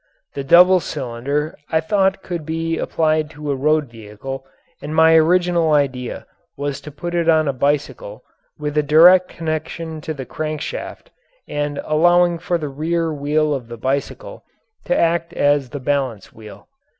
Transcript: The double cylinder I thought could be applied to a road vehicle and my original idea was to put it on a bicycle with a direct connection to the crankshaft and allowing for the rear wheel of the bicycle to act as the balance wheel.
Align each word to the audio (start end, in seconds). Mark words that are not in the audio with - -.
The 0.33 0.43
double 0.43 0.79
cylinder 0.79 1.55
I 1.69 1.79
thought 1.79 2.23
could 2.23 2.43
be 2.43 2.75
applied 2.79 3.29
to 3.37 3.51
a 3.51 3.55
road 3.55 3.87
vehicle 3.87 4.43
and 4.81 4.95
my 4.95 5.13
original 5.15 5.73
idea 5.73 6.25
was 6.57 6.81
to 6.81 6.91
put 6.91 7.13
it 7.13 7.29
on 7.29 7.47
a 7.47 7.53
bicycle 7.53 8.23
with 8.57 8.75
a 8.79 8.81
direct 8.81 9.27
connection 9.27 10.01
to 10.01 10.11
the 10.15 10.25
crankshaft 10.25 11.11
and 11.47 11.79
allowing 11.83 12.39
for 12.39 12.57
the 12.57 12.67
rear 12.67 13.13
wheel 13.13 13.53
of 13.53 13.67
the 13.67 13.77
bicycle 13.77 14.43
to 14.85 14.97
act 14.97 15.33
as 15.33 15.69
the 15.69 15.79
balance 15.79 16.33
wheel. 16.33 16.67